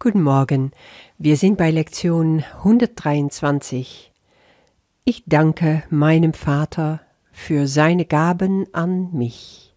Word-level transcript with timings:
Guten 0.00 0.22
Morgen. 0.22 0.72
Wir 1.16 1.38
sind 1.38 1.56
bei 1.56 1.70
Lektion 1.70 2.44
123. 2.58 4.12
Ich 5.04 5.22
danke 5.24 5.82
meinem 5.88 6.34
Vater 6.34 7.00
für 7.32 7.66
seine 7.66 8.04
Gaben 8.04 8.66
an 8.74 9.10
mich. 9.12 9.74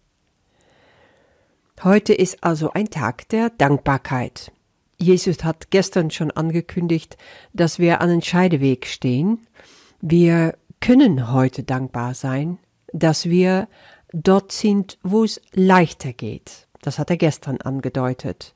Heute 1.82 2.12
ist 2.12 2.44
also 2.44 2.72
ein 2.72 2.90
Tag 2.90 3.28
der 3.30 3.48
Dankbarkeit. 3.48 4.52
Jesus 4.98 5.44
hat 5.44 5.70
gestern 5.70 6.10
schon 6.10 6.30
angekündigt, 6.30 7.16
dass 7.54 7.78
wir 7.78 8.02
an 8.02 8.10
einem 8.10 8.22
Scheideweg 8.22 8.86
stehen. 8.86 9.46
Wir 10.02 10.58
können 10.80 11.32
heute 11.32 11.62
dankbar 11.62 12.12
sein, 12.12 12.58
dass 12.92 13.26
wir 13.26 13.66
dort 14.12 14.52
sind, 14.52 14.98
wo 15.02 15.24
es 15.24 15.40
leichter 15.52 16.12
geht. 16.12 16.66
Das 16.82 16.98
hat 16.98 17.08
er 17.08 17.16
gestern 17.16 17.60
angedeutet. 17.62 18.52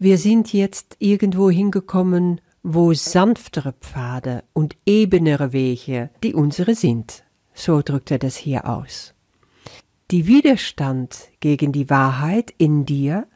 Wir 0.00 0.16
sind 0.16 0.52
jetzt 0.52 0.94
irgendwo 1.00 1.50
hingekommen, 1.50 2.40
wo 2.62 2.94
sanftere 2.94 3.72
Pfade 3.72 4.44
und 4.52 4.76
ebenere 4.86 5.52
Wege 5.52 6.10
die 6.22 6.34
unsere 6.34 6.76
sind. 6.76 7.24
So 7.52 7.82
drückt 7.82 8.12
er 8.12 8.20
das 8.20 8.36
hier 8.36 8.68
aus. 8.68 9.14
Die 10.12 10.28
Widerstand 10.28 11.30
gegen 11.40 11.72
die 11.72 11.90
Wahrheit 11.90 12.54
in 12.58 12.84
dir 12.84 13.26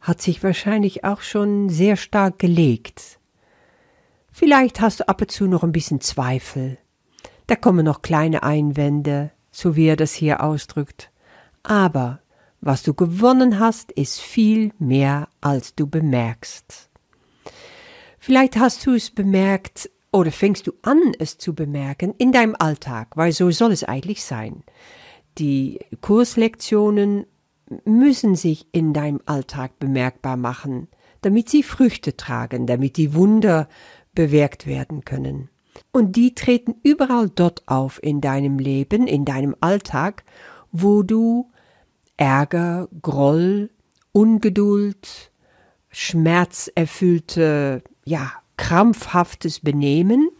hat 0.00 0.22
sich 0.22 0.42
wahrscheinlich 0.42 1.04
auch 1.04 1.20
schon 1.20 1.68
sehr 1.68 1.96
stark 1.96 2.38
gelegt. 2.38 3.18
Vielleicht 4.32 4.80
hast 4.80 5.00
du 5.00 5.08
ab 5.08 5.20
und 5.20 5.30
zu 5.30 5.46
noch 5.46 5.64
ein 5.64 5.72
bisschen 5.72 6.00
Zweifel. 6.00 6.78
Da 7.46 7.56
kommen 7.56 7.84
noch 7.84 8.00
kleine 8.00 8.42
Einwände, 8.42 9.32
so 9.50 9.76
wie 9.76 9.86
er 9.86 9.96
das 9.96 10.14
hier 10.14 10.42
ausdrückt. 10.42 11.10
Aber 11.62 12.20
was 12.60 12.82
du 12.82 12.94
gewonnen 12.94 13.58
hast, 13.58 13.92
ist 13.92 14.20
viel 14.20 14.72
mehr, 14.78 15.28
als 15.40 15.74
du 15.74 15.86
bemerkst. 15.86 16.90
Vielleicht 18.18 18.56
hast 18.56 18.84
du 18.86 18.94
es 18.94 19.10
bemerkt 19.10 19.90
oder 20.12 20.32
fängst 20.32 20.66
du 20.66 20.72
an, 20.82 21.12
es 21.18 21.38
zu 21.38 21.54
bemerken 21.54 22.14
in 22.18 22.32
deinem 22.32 22.56
Alltag, 22.58 23.16
weil 23.16 23.32
so 23.32 23.50
soll 23.50 23.72
es 23.72 23.84
eigentlich 23.84 24.24
sein. 24.24 24.64
Die 25.38 25.78
Kurslektionen 26.00 27.26
müssen 27.84 28.34
sich 28.34 28.66
in 28.72 28.92
deinem 28.92 29.20
Alltag 29.26 29.78
bemerkbar 29.78 30.36
machen, 30.36 30.88
damit 31.20 31.48
sie 31.48 31.62
Früchte 31.62 32.16
tragen, 32.16 32.66
damit 32.66 32.96
die 32.96 33.14
Wunder 33.14 33.68
bewirkt 34.14 34.66
werden 34.66 35.04
können. 35.04 35.50
Und 35.92 36.16
die 36.16 36.34
treten 36.34 36.76
überall 36.82 37.28
dort 37.28 37.66
auf 37.66 38.02
in 38.02 38.20
deinem 38.20 38.58
Leben, 38.58 39.06
in 39.06 39.24
deinem 39.24 39.54
Alltag, 39.60 40.24
wo 40.72 41.02
du 41.02 41.50
Ärger, 42.16 42.88
Groll, 43.02 43.70
Ungeduld, 44.12 45.30
schmerzerfüllte, 45.90 47.82
ja, 48.04 48.32
krampfhaftes 48.56 49.60
Benehmen 49.60 50.30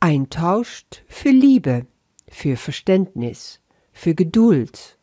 eintauscht 0.00 1.02
für 1.06 1.30
Liebe, 1.30 1.86
für 2.28 2.56
Verständnis, 2.56 3.60
für 3.92 4.14
Geduld, 4.14 4.98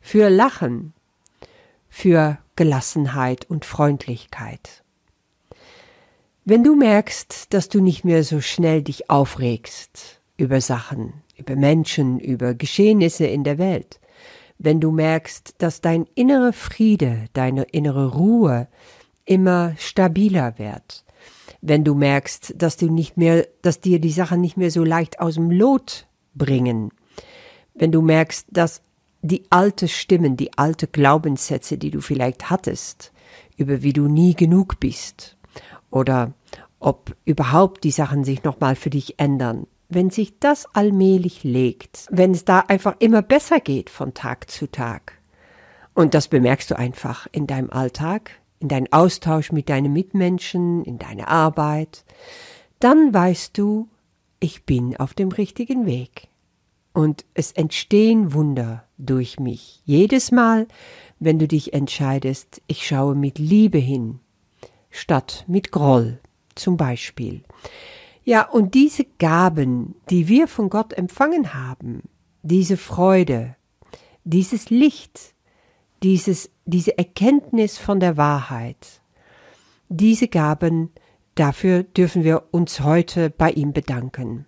für 0.00 0.30
Lachen, 0.30 0.94
für 1.88 2.38
Gelassenheit 2.56 3.48
und 3.50 3.64
Freundlichkeit. 3.64 4.82
Wenn 6.44 6.64
du 6.64 6.74
merkst, 6.74 7.52
dass 7.52 7.68
du 7.68 7.80
nicht 7.80 8.04
mehr 8.04 8.24
so 8.24 8.40
schnell 8.40 8.82
dich 8.82 9.10
aufregst 9.10 10.20
über 10.36 10.60
Sachen, 10.60 11.12
über 11.36 11.56
Menschen, 11.56 12.18
über 12.18 12.54
Geschehnisse 12.54 13.26
in 13.26 13.44
der 13.44 13.58
Welt, 13.58 13.99
wenn 14.62 14.78
du 14.78 14.90
merkst, 14.90 15.54
dass 15.56 15.80
dein 15.80 16.04
innerer 16.14 16.52
Friede, 16.52 17.24
deine 17.32 17.62
innere 17.62 18.12
Ruhe 18.12 18.68
immer 19.24 19.74
stabiler 19.78 20.58
wird, 20.58 21.04
wenn 21.62 21.82
du 21.82 21.94
merkst, 21.94 22.54
dass 22.58 22.76
du 22.76 22.90
nicht 22.90 23.16
mehr, 23.16 23.48
dass 23.62 23.80
dir 23.80 24.00
die 24.00 24.10
Sachen 24.10 24.42
nicht 24.42 24.58
mehr 24.58 24.70
so 24.70 24.84
leicht 24.84 25.18
aus 25.18 25.34
dem 25.34 25.50
Lot 25.50 26.06
bringen, 26.34 26.90
wenn 27.74 27.90
du 27.90 28.02
merkst, 28.02 28.48
dass 28.50 28.82
die 29.22 29.44
alte 29.48 29.88
Stimmen, 29.88 30.36
die 30.36 30.52
alte 30.58 30.86
Glaubenssätze, 30.86 31.78
die 31.78 31.90
du 31.90 32.02
vielleicht 32.02 32.50
hattest, 32.50 33.12
über 33.56 33.82
wie 33.82 33.94
du 33.94 34.08
nie 34.08 34.34
genug 34.34 34.78
bist, 34.78 35.38
oder 35.90 36.34
ob 36.80 37.16
überhaupt 37.24 37.82
die 37.82 37.90
Sachen 37.90 38.24
sich 38.24 38.44
nochmal 38.44 38.76
für 38.76 38.90
dich 38.90 39.18
ändern, 39.18 39.66
wenn 39.90 40.10
sich 40.10 40.38
das 40.38 40.66
allmählich 40.74 41.44
legt, 41.44 42.06
wenn 42.10 42.30
es 42.30 42.44
da 42.44 42.60
einfach 42.60 42.96
immer 43.00 43.22
besser 43.22 43.60
geht 43.60 43.90
von 43.90 44.14
Tag 44.14 44.50
zu 44.50 44.70
Tag, 44.70 45.20
und 45.94 46.14
das 46.14 46.28
bemerkst 46.28 46.70
du 46.70 46.78
einfach 46.78 47.26
in 47.32 47.46
deinem 47.46 47.70
Alltag, 47.70 48.30
in 48.60 48.68
deinem 48.68 48.86
Austausch 48.90 49.52
mit 49.52 49.68
deinen 49.68 49.92
Mitmenschen, 49.92 50.84
in 50.84 50.98
deiner 50.98 51.28
Arbeit, 51.28 52.04
dann 52.78 53.12
weißt 53.12 53.58
du, 53.58 53.88
ich 54.38 54.64
bin 54.64 54.96
auf 54.96 55.14
dem 55.14 55.28
richtigen 55.28 55.86
Weg. 55.86 56.28
Und 56.92 57.24
es 57.34 57.52
entstehen 57.52 58.32
Wunder 58.32 58.84
durch 58.98 59.38
mich. 59.38 59.82
Jedes 59.84 60.32
Mal, 60.32 60.66
wenn 61.18 61.38
du 61.38 61.46
dich 61.46 61.72
entscheidest, 61.72 62.62
ich 62.66 62.86
schaue 62.86 63.14
mit 63.14 63.38
Liebe 63.38 63.78
hin, 63.78 64.20
statt 64.90 65.44
mit 65.46 65.70
Groll 65.70 66.18
zum 66.54 66.76
Beispiel. 66.76 67.42
Ja, 68.24 68.48
und 68.48 68.74
diese 68.74 69.04
Gaben, 69.04 69.94
die 70.10 70.28
wir 70.28 70.46
von 70.46 70.68
Gott 70.70 70.92
empfangen 70.92 71.54
haben, 71.54 72.02
diese 72.42 72.76
Freude, 72.76 73.56
dieses 74.24 74.70
Licht, 74.70 75.34
dieses, 76.02 76.50
diese 76.64 76.96
Erkenntnis 76.98 77.78
von 77.78 78.00
der 78.00 78.16
Wahrheit, 78.16 79.02
diese 79.88 80.28
Gaben, 80.28 80.90
dafür 81.34 81.82
dürfen 81.82 82.24
wir 82.24 82.44
uns 82.52 82.80
heute 82.80 83.30
bei 83.30 83.50
ihm 83.50 83.72
bedanken. 83.72 84.46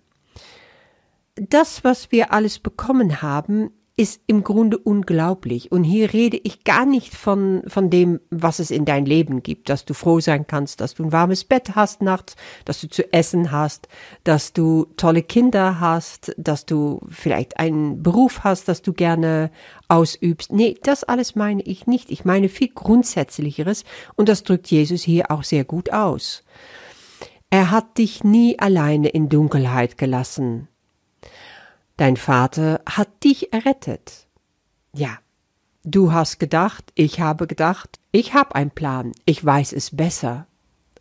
Das, 1.35 1.83
was 1.83 2.11
wir 2.11 2.31
alles 2.31 2.59
bekommen 2.59 3.21
haben, 3.21 3.71
ist 3.95 4.21
im 4.25 4.43
Grunde 4.43 4.79
unglaublich. 4.79 5.71
Und 5.71 5.83
hier 5.83 6.13
rede 6.13 6.39
ich 6.43 6.63
gar 6.63 6.85
nicht 6.85 7.13
von, 7.13 7.61
von 7.67 7.91
dem, 7.91 8.19
was 8.31 8.57
es 8.57 8.71
in 8.71 8.85
dein 8.85 9.05
Leben 9.05 9.43
gibt, 9.43 9.69
dass 9.69 9.85
du 9.85 9.93
froh 9.93 10.19
sein 10.19 10.47
kannst, 10.47 10.81
dass 10.81 10.95
du 10.95 11.03
ein 11.03 11.11
warmes 11.11 11.43
Bett 11.43 11.75
hast 11.75 12.01
nachts, 12.01 12.35
dass 12.65 12.81
du 12.81 12.87
zu 12.87 13.13
essen 13.13 13.51
hast, 13.51 13.87
dass 14.23 14.51
du 14.51 14.87
tolle 14.97 15.21
Kinder 15.21 15.79
hast, 15.79 16.33
dass 16.37 16.65
du 16.65 17.01
vielleicht 17.07 17.59
einen 17.59 18.01
Beruf 18.01 18.43
hast, 18.43 18.67
dass 18.67 18.81
du 18.81 18.93
gerne 18.93 19.51
ausübst. 19.89 20.51
Nee, 20.51 20.75
das 20.81 21.03
alles 21.03 21.35
meine 21.35 21.61
ich 21.61 21.85
nicht. 21.85 22.09
Ich 22.09 22.25
meine 22.25 22.49
viel 22.49 22.69
Grundsätzlicheres 22.69 23.83
und 24.15 24.27
das 24.27 24.41
drückt 24.41 24.71
Jesus 24.71 25.03
hier 25.03 25.29
auch 25.29 25.43
sehr 25.43 25.65
gut 25.65 25.93
aus. 25.93 26.43
Er 27.51 27.69
hat 27.69 27.99
dich 27.99 28.23
nie 28.23 28.57
alleine 28.57 29.09
in 29.09 29.29
Dunkelheit 29.29 29.99
gelassen. 29.99 30.67
Dein 31.97 32.17
Vater 32.17 32.81
hat 32.87 33.23
dich 33.23 33.53
errettet. 33.53 34.25
Ja, 34.95 35.19
du 35.83 36.11
hast 36.11 36.39
gedacht, 36.39 36.91
ich 36.95 37.19
habe 37.19 37.45
gedacht, 37.45 37.99
ich 38.11 38.33
habe 38.33 38.55
einen 38.55 38.71
Plan, 38.71 39.11
ich 39.25 39.45
weiß 39.45 39.73
es 39.73 39.95
besser. 39.95 40.47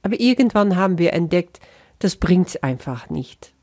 Aber 0.03 0.20
irgendwann 0.20 0.76
haben 0.76 0.98
wir 0.98 1.14
entdeckt, 1.14 1.60
das 1.98 2.16
bringt's 2.16 2.56
einfach 2.56 3.08
nicht. 3.08 3.54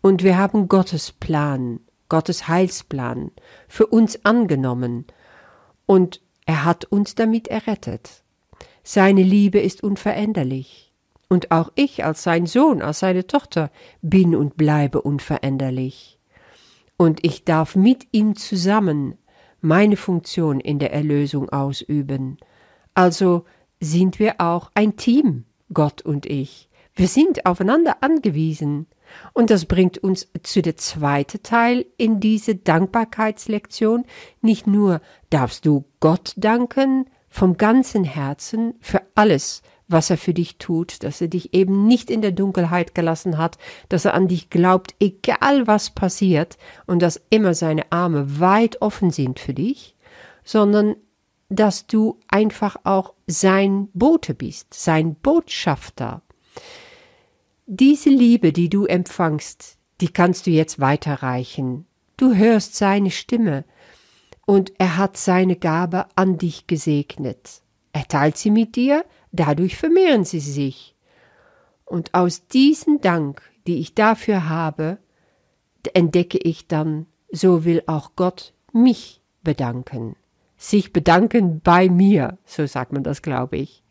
Und 0.00 0.22
wir 0.22 0.38
haben 0.38 0.68
Gottes 0.68 1.12
Plan, 1.12 1.80
Gottes 2.08 2.48
Heilsplan 2.48 3.32
für 3.68 3.86
uns 3.86 4.24
angenommen 4.24 5.06
und 5.84 6.22
er 6.46 6.64
hat 6.64 6.86
uns 6.86 7.14
damit 7.14 7.48
errettet. 7.48 8.22
Seine 8.82 9.22
Liebe 9.22 9.58
ist 9.58 9.82
unveränderlich. 9.82 10.94
Und 11.28 11.50
auch 11.50 11.70
ich 11.74 12.06
als 12.06 12.22
sein 12.22 12.46
Sohn, 12.46 12.80
als 12.80 13.00
seine 13.00 13.26
Tochter 13.26 13.70
bin 14.00 14.34
und 14.34 14.56
bleibe 14.56 15.02
unveränderlich 15.02 16.17
und 16.98 17.24
ich 17.24 17.44
darf 17.44 17.76
mit 17.76 18.08
ihm 18.10 18.36
zusammen 18.36 19.16
meine 19.60 19.96
Funktion 19.96 20.60
in 20.60 20.78
der 20.78 20.92
Erlösung 20.92 21.48
ausüben. 21.48 22.36
Also 22.92 23.44
sind 23.80 24.18
wir 24.18 24.40
auch 24.40 24.70
ein 24.74 24.96
Team, 24.96 25.44
Gott 25.72 26.02
und 26.02 26.26
ich. 26.26 26.68
Wir 26.94 27.06
sind 27.08 27.46
aufeinander 27.46 27.98
angewiesen. 28.02 28.88
Und 29.32 29.50
das 29.50 29.64
bringt 29.64 29.98
uns 29.98 30.28
zu 30.42 30.60
der 30.60 30.76
zweiten 30.76 31.42
Teil 31.42 31.86
in 31.96 32.18
diese 32.20 32.56
Dankbarkeitslektion. 32.56 34.04
Nicht 34.42 34.66
nur 34.66 35.00
darfst 35.30 35.64
du 35.64 35.84
Gott 36.00 36.34
danken 36.36 37.08
vom 37.28 37.56
ganzen 37.56 38.02
Herzen 38.02 38.74
für 38.80 39.02
alles, 39.14 39.62
was 39.88 40.10
er 40.10 40.18
für 40.18 40.34
dich 40.34 40.58
tut, 40.58 41.02
dass 41.02 41.20
er 41.20 41.28
dich 41.28 41.54
eben 41.54 41.86
nicht 41.86 42.10
in 42.10 42.22
der 42.22 42.32
Dunkelheit 42.32 42.94
gelassen 42.94 43.38
hat, 43.38 43.58
dass 43.88 44.04
er 44.04 44.14
an 44.14 44.28
dich 44.28 44.50
glaubt, 44.50 44.94
egal 45.00 45.66
was 45.66 45.90
passiert, 45.90 46.58
und 46.86 47.00
dass 47.00 47.20
immer 47.30 47.54
seine 47.54 47.90
Arme 47.90 48.38
weit 48.38 48.80
offen 48.82 49.10
sind 49.10 49.40
für 49.40 49.54
dich, 49.54 49.96
sondern 50.44 50.96
dass 51.48 51.86
du 51.86 52.18
einfach 52.28 52.76
auch 52.84 53.14
sein 53.26 53.88
Bote 53.94 54.34
bist, 54.34 54.74
sein 54.74 55.14
Botschafter. 55.14 56.22
Diese 57.66 58.10
Liebe, 58.10 58.52
die 58.52 58.68
du 58.68 58.84
empfangst, 58.84 59.78
die 60.00 60.08
kannst 60.08 60.46
du 60.46 60.50
jetzt 60.50 60.78
weiterreichen. 60.80 61.86
Du 62.16 62.34
hörst 62.34 62.76
seine 62.76 63.10
Stimme 63.10 63.64
und 64.46 64.72
er 64.78 64.96
hat 64.96 65.16
seine 65.16 65.56
Gabe 65.56 66.06
an 66.14 66.38
dich 66.38 66.66
gesegnet. 66.66 67.62
Er 67.92 68.06
teilt 68.06 68.36
sie 68.36 68.50
mit 68.50 68.76
dir, 68.76 69.04
dadurch 69.32 69.76
vermehren 69.76 70.24
sie 70.24 70.40
sich. 70.40 70.94
Und 71.84 72.14
aus 72.14 72.46
diesem 72.48 73.00
Dank, 73.00 73.42
die 73.66 73.78
ich 73.78 73.94
dafür 73.94 74.48
habe, 74.48 74.98
entdecke 75.94 76.38
ich 76.38 76.66
dann, 76.66 77.06
so 77.30 77.64
will 77.64 77.82
auch 77.86 78.12
Gott 78.16 78.52
mich 78.72 79.22
bedanken. 79.42 80.16
Sich 80.56 80.92
bedanken 80.92 81.60
bei 81.60 81.88
mir, 81.88 82.38
so 82.44 82.66
sagt 82.66 82.92
man 82.92 83.04
das, 83.04 83.22
glaube 83.22 83.56
ich. 83.56 83.82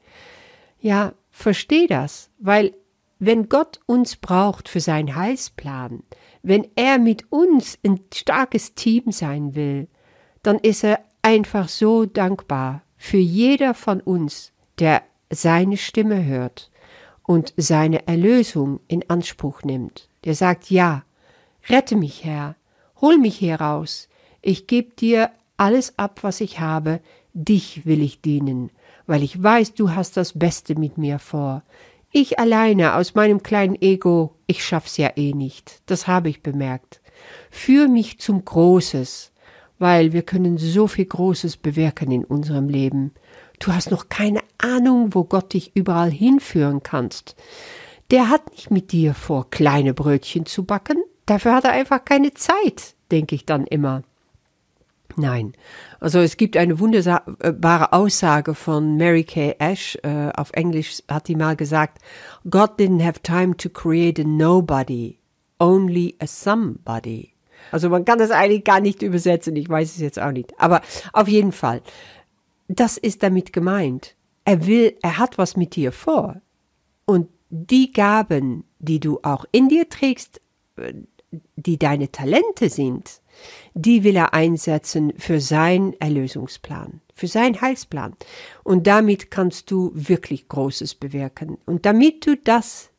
Ja, 0.79 1.13
versteh 1.29 1.87
das, 1.87 2.29
weil 2.39 2.73
wenn 3.19 3.49
Gott 3.49 3.79
uns 3.85 4.15
braucht 4.15 4.69
für 4.69 4.79
seinen 4.79 5.15
Heilsplan, 5.15 6.03
wenn 6.43 6.67
er 6.75 6.99
mit 6.99 7.31
uns 7.31 7.79
ein 7.83 8.01
starkes 8.13 8.75
Team 8.75 9.11
sein 9.11 9.55
will, 9.55 9.87
dann 10.43 10.59
ist 10.59 10.83
er 10.83 10.99
einfach 11.21 11.67
so 11.67 12.05
dankbar 12.05 12.83
für 12.95 13.17
jeder 13.17 13.73
von 13.73 14.01
uns, 14.01 14.53
der 14.79 15.03
seine 15.29 15.77
Stimme 15.77 16.25
hört 16.25 16.71
und 17.23 17.53
seine 17.57 18.07
Erlösung 18.07 18.79
in 18.87 19.09
Anspruch 19.09 19.63
nimmt. 19.63 20.09
Der 20.23 20.35
sagt, 20.35 20.71
ja, 20.71 21.03
rette 21.69 21.95
mich, 21.95 22.23
Herr, 22.23 22.55
hol 23.01 23.17
mich 23.17 23.41
heraus, 23.41 24.07
ich 24.41 24.67
gebe 24.67 24.95
dir 24.95 25.31
alles 25.57 25.97
ab, 25.97 26.19
was 26.21 26.41
ich 26.41 26.59
habe, 26.59 27.01
dich 27.33 27.85
will 27.85 28.01
ich 28.01 28.21
dienen, 28.21 28.71
weil 29.05 29.23
ich 29.23 29.41
weiß, 29.41 29.73
du 29.73 29.91
hast 29.91 30.17
das 30.17 30.37
Beste 30.37 30.75
mit 30.75 30.97
mir 30.97 31.19
vor. 31.19 31.63
Ich 32.11 32.39
alleine 32.39 32.95
aus 32.95 33.15
meinem 33.15 33.43
kleinen 33.43 33.75
Ego, 33.75 34.35
ich 34.47 34.63
schaff's 34.63 34.97
ja 34.97 35.11
eh 35.15 35.33
nicht, 35.33 35.81
das 35.87 36.07
habe 36.07 36.29
ich 36.29 36.41
bemerkt. 36.41 37.01
Führ 37.51 37.87
mich 37.87 38.19
zum 38.19 38.45
Großes, 38.45 39.33
weil 39.79 40.13
wir 40.13 40.21
können 40.21 40.57
so 40.57 40.87
viel 40.87 41.05
Großes 41.05 41.57
bewirken 41.57 42.11
in 42.11 42.23
unserem 42.23 42.69
Leben. 42.69 43.11
Du 43.59 43.73
hast 43.73 43.91
noch 43.91 44.09
keine 44.09 44.41
Ahnung, 44.57 45.13
wo 45.13 45.23
Gott 45.23 45.53
dich 45.53 45.75
überall 45.75 46.11
hinführen 46.11 46.83
kannst. 46.83 47.35
Der 48.11 48.29
hat 48.29 48.51
nicht 48.51 48.71
mit 48.71 48.91
dir 48.91 49.13
vor, 49.13 49.49
kleine 49.49 49.93
Brötchen 49.93 50.45
zu 50.45 50.63
backen. 50.63 50.97
Dafür 51.25 51.53
hat 51.53 51.65
er 51.65 51.71
einfach 51.71 52.05
keine 52.05 52.33
Zeit, 52.33 52.95
denke 53.11 53.35
ich 53.35 53.45
dann 53.45 53.65
immer. 53.65 54.03
Nein. 55.17 55.53
Also 55.99 56.19
es 56.19 56.37
gibt 56.37 56.55
eine 56.57 56.79
wunderbare 56.79 57.91
Aussage 57.91 58.53
von 58.53 58.97
Mary 58.97 59.23
Kay 59.23 59.55
Ash. 59.57 59.97
Äh, 60.03 60.31
auf 60.35 60.51
Englisch 60.53 61.01
hat 61.09 61.27
die 61.27 61.35
mal 61.35 61.55
gesagt, 61.55 61.99
God 62.49 62.79
didn't 62.79 63.03
have 63.03 63.21
time 63.23 63.57
to 63.57 63.67
create 63.67 64.19
a 64.19 64.23
nobody, 64.23 65.17
only 65.59 66.15
a 66.19 66.27
somebody. 66.27 67.33
Also 67.71 67.89
man 67.89 68.05
kann 68.05 68.19
das 68.19 68.31
eigentlich 68.31 68.63
gar 68.63 68.79
nicht 68.79 69.01
übersetzen, 69.01 69.55
ich 69.55 69.67
weiß 69.67 69.95
es 69.95 69.99
jetzt 69.99 70.19
auch 70.19 70.31
nicht. 70.31 70.53
Aber 70.59 70.81
auf 71.13 71.27
jeden 71.27 71.51
Fall, 71.51 71.81
das 72.67 72.97
ist 72.97 73.23
damit 73.23 73.53
gemeint. 73.53 74.15
Er 74.45 74.65
will, 74.65 74.97
er 75.01 75.17
hat 75.17 75.37
was 75.37 75.57
mit 75.57 75.75
dir 75.75 75.91
vor. 75.91 76.41
Und 77.05 77.29
die 77.49 77.91
Gaben, 77.91 78.65
die 78.79 78.99
du 78.99 79.19
auch 79.23 79.45
in 79.51 79.69
dir 79.69 79.89
trägst, 79.89 80.41
äh, 80.75 80.93
die 81.55 81.77
deine 81.77 82.11
Talente 82.11 82.69
sind, 82.69 83.21
die 83.73 84.03
will 84.03 84.15
er 84.15 84.33
einsetzen 84.33 85.13
für 85.17 85.39
seinen 85.41 85.93
Erlösungsplan, 85.99 87.01
für 87.13 87.27
seinen 87.27 87.59
Heilsplan. 87.59 88.15
Und 88.63 88.87
damit 88.87 89.29
kannst 89.29 89.69
du 89.71 89.91
wirklich 89.93 90.47
Großes 90.47 90.95
bewirken. 90.95 91.57
Und 91.65 91.85
damit 91.85 92.25
du 92.25 92.37
das 92.37 92.89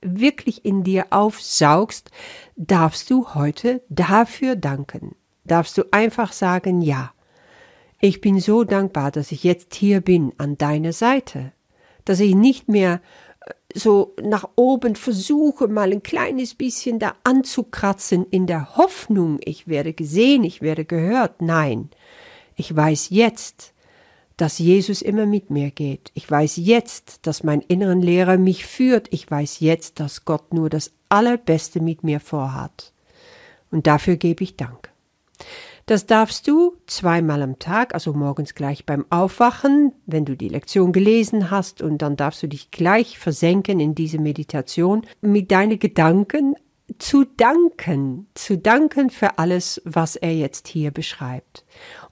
wirklich 0.00 0.64
in 0.64 0.84
dir 0.84 1.06
aufsaugst, 1.10 2.10
darfst 2.56 3.10
du 3.10 3.34
heute 3.34 3.82
dafür 3.88 4.56
danken. 4.56 5.14
Darfst 5.44 5.76
du 5.76 5.84
einfach 5.92 6.32
sagen, 6.32 6.80
ja, 6.80 7.13
ich 8.04 8.20
bin 8.20 8.38
so 8.38 8.64
dankbar, 8.64 9.10
dass 9.10 9.32
ich 9.32 9.44
jetzt 9.44 9.74
hier 9.74 10.02
bin 10.02 10.34
an 10.36 10.58
deiner 10.58 10.92
Seite, 10.92 11.52
dass 12.04 12.20
ich 12.20 12.34
nicht 12.34 12.68
mehr 12.68 13.00
äh, 13.40 13.52
so 13.74 14.14
nach 14.22 14.46
oben 14.56 14.94
versuche, 14.94 15.68
mal 15.68 15.90
ein 15.90 16.02
kleines 16.02 16.54
bisschen 16.54 16.98
da 16.98 17.14
anzukratzen 17.24 18.26
in 18.30 18.46
der 18.46 18.76
Hoffnung, 18.76 19.38
ich 19.42 19.68
werde 19.68 19.94
gesehen, 19.94 20.44
ich 20.44 20.60
werde 20.60 20.84
gehört. 20.84 21.40
Nein, 21.40 21.88
ich 22.56 22.76
weiß 22.76 23.08
jetzt, 23.08 23.72
dass 24.36 24.58
Jesus 24.58 25.00
immer 25.00 25.24
mit 25.24 25.48
mir 25.48 25.70
geht. 25.70 26.10
Ich 26.12 26.30
weiß 26.30 26.56
jetzt, 26.58 27.26
dass 27.26 27.42
mein 27.42 27.62
inneren 27.62 28.02
Lehrer 28.02 28.36
mich 28.36 28.66
führt. 28.66 29.08
Ich 29.12 29.30
weiß 29.30 29.60
jetzt, 29.60 29.98
dass 29.98 30.26
Gott 30.26 30.52
nur 30.52 30.68
das 30.68 30.92
Allerbeste 31.08 31.80
mit 31.80 32.04
mir 32.04 32.20
vorhat. 32.20 32.92
Und 33.70 33.86
dafür 33.86 34.16
gebe 34.16 34.44
ich 34.44 34.56
Dank. 34.56 34.90
Das 35.86 36.06
darfst 36.06 36.48
du 36.48 36.76
zweimal 36.86 37.42
am 37.42 37.58
Tag, 37.58 37.92
also 37.92 38.14
morgens 38.14 38.54
gleich 38.54 38.86
beim 38.86 39.04
Aufwachen, 39.10 39.92
wenn 40.06 40.24
du 40.24 40.34
die 40.34 40.48
Lektion 40.48 40.92
gelesen 40.92 41.50
hast, 41.50 41.82
und 41.82 41.98
dann 41.98 42.16
darfst 42.16 42.42
du 42.42 42.48
dich 42.48 42.70
gleich 42.70 43.18
versenken 43.18 43.80
in 43.80 43.94
diese 43.94 44.18
Meditation, 44.18 45.06
mit 45.20 45.50
deinen 45.50 45.78
Gedanken 45.78 46.54
zu 46.98 47.24
danken, 47.24 48.28
zu 48.34 48.56
danken 48.56 49.10
für 49.10 49.38
alles, 49.38 49.82
was 49.84 50.16
er 50.16 50.34
jetzt 50.34 50.68
hier 50.68 50.90
beschreibt. 50.90 51.64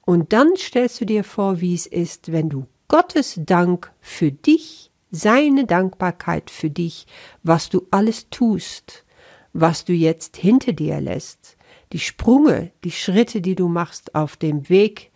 Und 0.05 0.33
dann 0.33 0.55
stellst 0.55 1.01
du 1.01 1.05
dir 1.05 1.23
vor, 1.23 1.61
wie 1.61 1.73
es 1.73 1.87
ist, 1.87 2.31
wenn 2.31 2.49
du 2.49 2.65
Gottes 2.87 3.39
Dank 3.43 3.91
für 4.01 4.31
dich, 4.31 4.91
seine 5.09 5.65
Dankbarkeit 5.65 6.49
für 6.49 6.69
dich, 6.69 7.07
was 7.43 7.69
du 7.69 7.87
alles 7.91 8.29
tust, 8.29 9.05
was 9.53 9.85
du 9.85 9.93
jetzt 9.93 10.37
hinter 10.37 10.73
dir 10.73 10.99
lässt, 10.99 11.52
die 11.93 11.99
Sprünge, 11.99 12.71
die 12.83 12.91
Schritte, 12.91 13.39
die 13.39 13.55
du 13.55 13.67
machst 13.67 14.15
auf 14.15 14.35
dem 14.35 14.67
Weg 14.67 15.11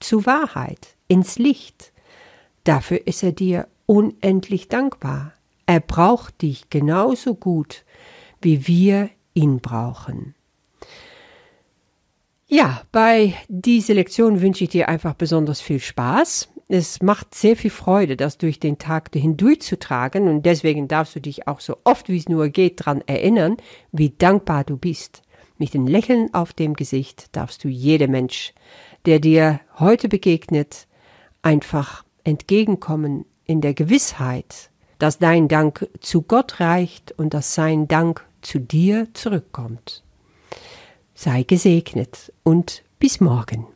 zu 0.00 0.24
Wahrheit, 0.26 0.94
ins 1.08 1.38
Licht. 1.38 1.92
Dafür 2.64 3.06
ist 3.06 3.22
er 3.22 3.32
dir 3.32 3.66
unendlich 3.86 4.68
dankbar. 4.68 5.32
Er 5.66 5.80
braucht 5.80 6.42
dich 6.42 6.70
genauso 6.70 7.34
gut, 7.34 7.84
wie 8.40 8.66
wir 8.66 9.10
ihn 9.34 9.60
brauchen. 9.60 10.34
Ja, 12.46 12.82
bei 12.92 13.34
dieser 13.48 13.94
Lektion 13.94 14.40
wünsche 14.40 14.64
ich 14.64 14.70
dir 14.70 14.88
einfach 14.88 15.14
besonders 15.14 15.60
viel 15.60 15.80
Spaß. 15.80 16.48
Es 16.68 17.02
macht 17.02 17.34
sehr 17.34 17.56
viel 17.56 17.70
Freude, 17.70 18.16
das 18.16 18.38
durch 18.38 18.60
den 18.60 18.78
Tag 18.78 19.10
hindurchzutragen 19.12 20.28
und 20.28 20.44
deswegen 20.46 20.86
darfst 20.86 21.16
du 21.16 21.20
dich 21.20 21.48
auch 21.48 21.60
so 21.60 21.76
oft 21.84 22.08
wie 22.08 22.18
es 22.18 22.28
nur 22.28 22.48
geht 22.50 22.80
daran 22.80 23.02
erinnern, 23.06 23.56
wie 23.90 24.10
dankbar 24.10 24.64
du 24.64 24.76
bist. 24.76 25.22
Mit 25.62 25.76
einem 25.76 25.86
Lächeln 25.86 26.34
auf 26.34 26.52
dem 26.52 26.74
Gesicht 26.74 27.36
darfst 27.36 27.62
du 27.62 27.68
jedem 27.68 28.10
Mensch, 28.10 28.52
der 29.06 29.20
dir 29.20 29.60
heute 29.78 30.08
begegnet, 30.08 30.88
einfach 31.40 32.02
entgegenkommen 32.24 33.26
in 33.44 33.60
der 33.60 33.72
Gewissheit, 33.72 34.70
dass 34.98 35.20
dein 35.20 35.46
Dank 35.46 35.88
zu 36.00 36.22
Gott 36.22 36.58
reicht 36.58 37.12
und 37.12 37.32
dass 37.32 37.54
sein 37.54 37.86
Dank 37.86 38.26
zu 38.40 38.58
dir 38.58 39.06
zurückkommt. 39.14 40.02
Sei 41.14 41.44
gesegnet 41.44 42.32
und 42.42 42.82
bis 42.98 43.20
morgen. 43.20 43.71